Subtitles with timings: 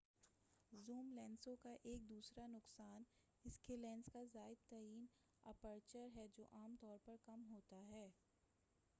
[0.71, 3.03] zoom لینسوں کا ایک دوسرا نقصان
[3.45, 5.05] اسکے لینس کا زائد ترین
[5.45, 8.09] اپرچر رفتار ہے جو عام طور پر کم ہوتا ہے-